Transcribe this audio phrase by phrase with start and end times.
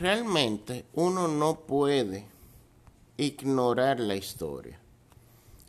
[0.00, 2.24] Realmente uno no puede
[3.16, 4.78] ignorar la historia.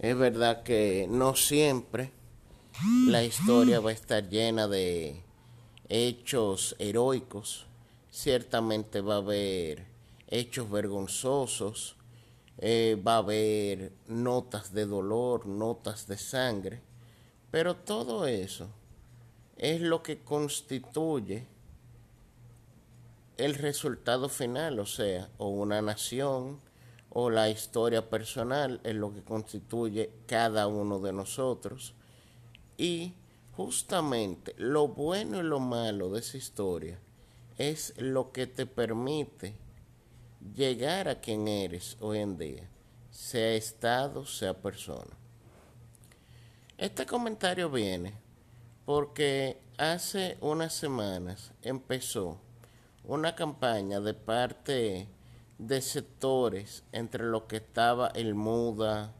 [0.00, 2.10] Es verdad que no siempre
[3.06, 5.22] la historia va a estar llena de
[5.88, 7.66] hechos heroicos.
[8.10, 9.86] Ciertamente va a haber
[10.26, 11.94] hechos vergonzosos,
[12.58, 16.80] eh, va a haber notas de dolor, notas de sangre,
[17.52, 18.68] pero todo eso
[19.56, 21.46] es lo que constituye
[23.36, 26.60] el resultado final, o sea, o una nación
[27.10, 31.94] o la historia personal es lo que constituye cada uno de nosotros.
[32.76, 33.14] Y
[33.52, 36.98] justamente lo bueno y lo malo de esa historia
[37.58, 39.54] es lo que te permite
[40.54, 42.68] llegar a quien eres hoy en día,
[43.10, 45.16] sea estado, sea persona.
[46.76, 48.12] Este comentario viene
[48.84, 52.38] porque hace unas semanas empezó
[53.08, 55.06] una campaña de parte
[55.58, 59.12] de sectores entre los que estaba el MUDA,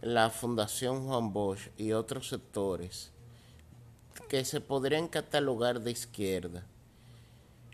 [0.00, 3.12] la Fundación Juan Bosch y otros sectores
[4.28, 6.66] que se podrían catalogar de izquierda,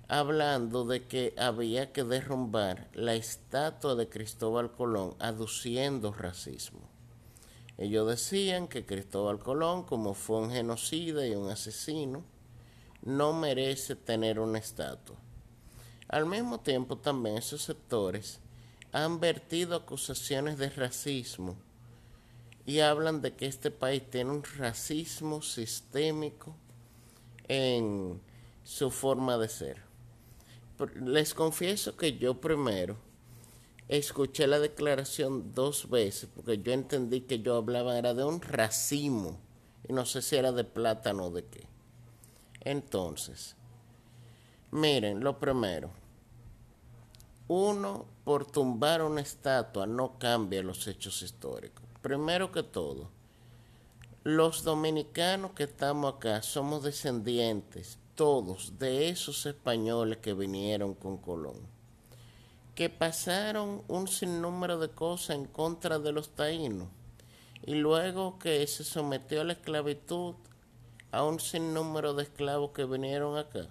[0.08, 6.80] hablando de que había que derrumbar la estatua de Cristóbal Colón aduciendo racismo.
[7.78, 12.24] Ellos decían que Cristóbal Colón, como fue un genocida y un asesino,
[13.00, 15.16] no merece tener una estatua.
[16.08, 18.38] Al mismo tiempo, también esos sectores
[18.92, 21.56] han vertido acusaciones de racismo
[22.64, 26.54] y hablan de que este país tiene un racismo sistémico
[27.48, 28.20] en
[28.62, 29.82] su forma de ser.
[30.94, 32.96] Les confieso que yo primero
[33.88, 39.40] escuché la declaración dos veces porque yo entendí que yo hablaba era de un racimo
[39.88, 41.66] y no sé si era de plátano o de qué.
[42.60, 43.56] Entonces,
[44.72, 45.90] Miren, lo primero,
[47.48, 51.84] uno por tumbar una estatua no cambia los hechos históricos.
[52.02, 53.10] Primero que todo,
[54.24, 61.60] los dominicanos que estamos acá somos descendientes, todos, de esos españoles que vinieron con Colón,
[62.74, 66.88] que pasaron un sinnúmero de cosas en contra de los taínos
[67.64, 70.34] y luego que se sometió a la esclavitud
[71.12, 73.68] a un sinnúmero de esclavos que vinieron acá.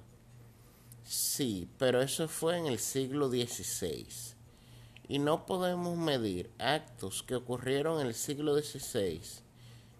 [1.05, 4.07] Sí, pero eso fue en el siglo XVI.
[5.07, 9.21] Y no podemos medir actos que ocurrieron en el siglo XVI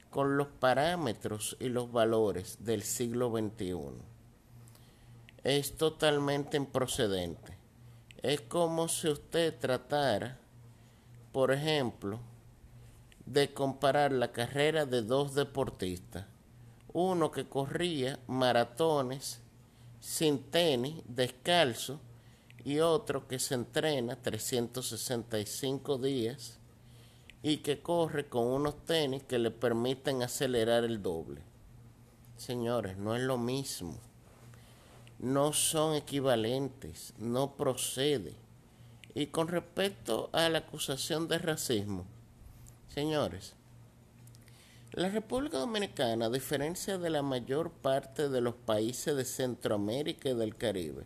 [0.10, 3.76] con los parámetros y los valores del siglo XXI.
[5.44, 7.56] Es totalmente improcedente.
[8.24, 10.40] Es como si usted tratara,
[11.32, 12.20] por ejemplo,
[13.28, 16.26] de comparar la carrera de dos deportistas.
[16.94, 19.45] Uno que corría maratones
[20.00, 22.00] sin tenis, descalzo,
[22.66, 26.58] y otro que se entrena 365 días
[27.44, 31.42] y que corre con unos tenis que le permiten acelerar el doble.
[32.38, 33.96] Señores, no es lo mismo.
[35.20, 38.34] No son equivalentes, no procede.
[39.14, 42.06] Y con respecto a la acusación de racismo,
[42.90, 43.54] señores,
[44.96, 50.34] la República Dominicana, a diferencia de la mayor parte de los países de Centroamérica y
[50.36, 51.04] del Caribe,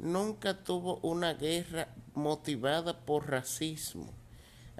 [0.00, 4.12] nunca tuvo una guerra motivada por racismo.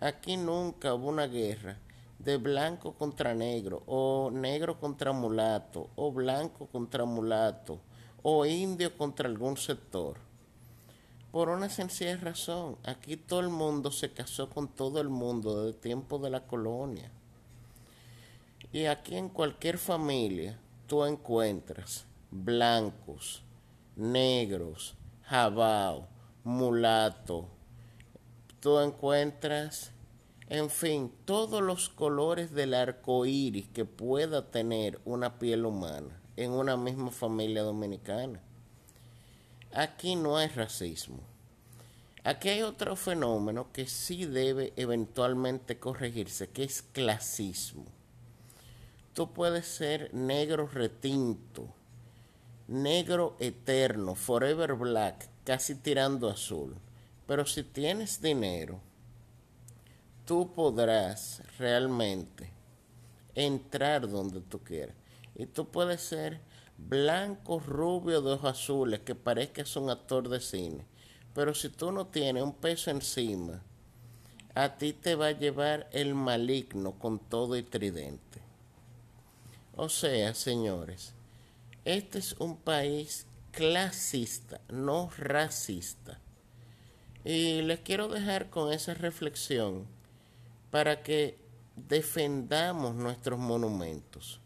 [0.00, 1.78] Aquí nunca hubo una guerra
[2.18, 7.80] de blanco contra negro, o negro contra mulato, o blanco contra mulato,
[8.24, 10.16] o indio contra algún sector.
[11.30, 15.76] Por una sencilla razón, aquí todo el mundo se casó con todo el mundo desde
[15.76, 17.12] el tiempo de la colonia.
[18.72, 23.42] Y aquí en cualquier familia tú encuentras blancos,
[23.96, 26.06] negros, jabao,
[26.44, 27.48] mulato.
[28.60, 29.90] Tú encuentras,
[30.48, 36.52] en fin, todos los colores del arco iris que pueda tener una piel humana en
[36.52, 38.40] una misma familia dominicana.
[39.74, 41.18] Aquí no hay racismo.
[42.22, 47.99] Aquí hay otro fenómeno que sí debe eventualmente corregirse, que es clasismo
[49.14, 51.66] tú puedes ser negro retinto,
[52.68, 56.76] negro eterno, forever black, casi tirando azul.
[57.26, 58.80] Pero si tienes dinero,
[60.24, 62.50] tú podrás realmente
[63.34, 64.96] entrar donde tú quieras.
[65.34, 66.40] Y tú puedes ser
[66.76, 70.84] blanco, rubio, de ojos azules, que parezcas un actor de cine.
[71.34, 73.62] Pero si tú no tienes un peso encima,
[74.54, 78.49] a ti te va a llevar el maligno con todo y tridente.
[79.74, 81.14] O sea, señores,
[81.84, 86.18] este es un país clasista, no racista.
[87.24, 89.86] Y les quiero dejar con esa reflexión
[90.70, 91.38] para que
[91.76, 94.40] defendamos nuestros monumentos,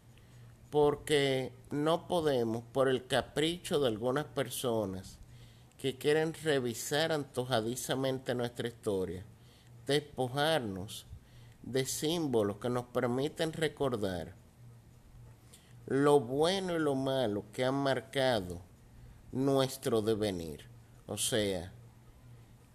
[0.69, 5.17] porque no podemos, por el capricho de algunas personas
[5.77, 9.23] que quieren revisar antojadizamente nuestra historia,
[9.85, 11.05] despojarnos
[11.63, 14.33] de símbolos que nos permiten recordar
[15.87, 18.61] lo bueno y lo malo que han marcado
[19.31, 20.65] nuestro devenir.
[21.07, 21.71] O sea,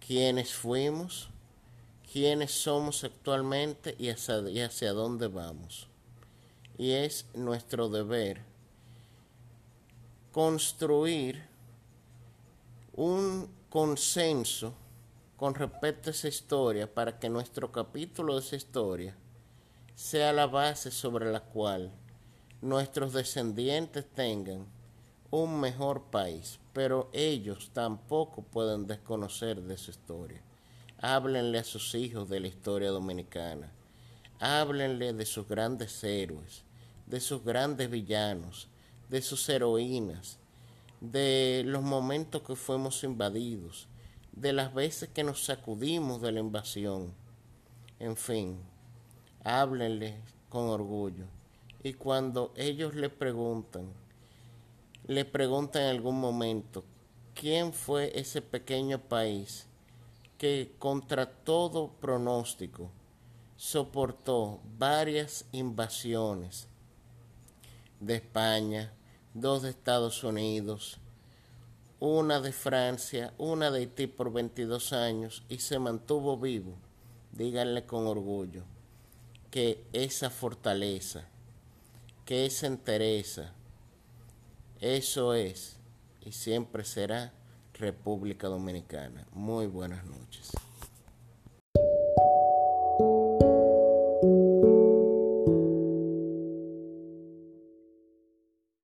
[0.05, 1.29] quiénes fuimos,
[2.11, 5.87] quiénes somos actualmente y hacia, dónde vamos.
[6.77, 8.41] Y es nuestro deber
[10.31, 11.43] construir
[12.93, 14.73] un consenso
[15.35, 19.15] con respecto a esa historia para que nuestro capítulo de esa historia
[19.95, 21.91] sea la base sobre la cual
[22.61, 24.67] nuestros descendientes tengan
[25.31, 30.41] un mejor país, pero ellos tampoco pueden desconocer de su historia.
[30.99, 33.71] Háblenle a sus hijos de la historia dominicana.
[34.39, 36.63] Háblenle de sus grandes héroes,
[37.07, 38.67] de sus grandes villanos,
[39.09, 40.37] de sus heroínas,
[40.99, 43.87] de los momentos que fuimos invadidos,
[44.33, 47.13] de las veces que nos sacudimos de la invasión.
[47.97, 48.59] En fin,
[49.43, 50.15] háblenle
[50.49, 51.40] con orgullo.
[51.83, 53.91] Y cuando ellos le preguntan,
[55.07, 56.83] le preguntan en algún momento,
[57.33, 59.65] ¿quién fue ese pequeño país
[60.37, 62.91] que contra todo pronóstico
[63.57, 66.67] soportó varias invasiones
[67.99, 68.93] de España,
[69.33, 70.99] dos de Estados Unidos,
[71.99, 76.75] una de Francia, una de Haití por 22 años y se mantuvo vivo?
[77.31, 78.63] Díganle con orgullo
[79.49, 81.27] que esa fortaleza,
[82.31, 83.51] que esa entereza,
[84.79, 85.75] eso es
[86.21, 87.33] y siempre será
[87.73, 89.27] República Dominicana.
[89.33, 90.49] Muy buenas noches.